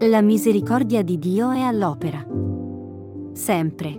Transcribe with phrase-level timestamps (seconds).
[0.00, 2.22] La misericordia di Dio è all'opera.
[3.32, 3.96] Sempre.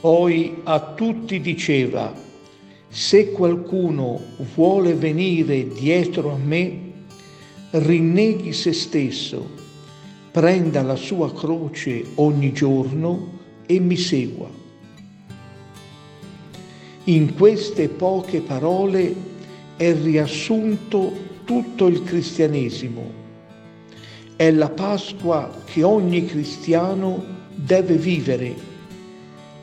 [0.00, 2.12] Poi a tutti diceva,
[2.88, 4.20] se qualcuno
[4.52, 6.92] vuole venire dietro a me,
[7.70, 9.48] rinneghi se stesso,
[10.32, 14.61] prenda la sua croce ogni giorno e mi segua.
[17.04, 19.12] In queste poche parole
[19.76, 21.12] è riassunto
[21.44, 23.10] tutto il cristianesimo.
[24.36, 27.24] È la Pasqua che ogni cristiano
[27.56, 28.54] deve vivere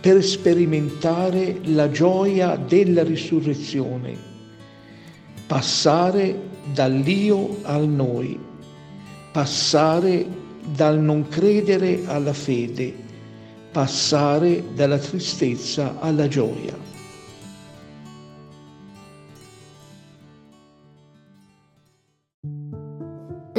[0.00, 4.16] per sperimentare la gioia della risurrezione,
[5.46, 6.36] passare
[6.74, 8.36] dall'io al noi,
[9.30, 10.26] passare
[10.74, 12.92] dal non credere alla fede,
[13.70, 16.89] passare dalla tristezza alla gioia.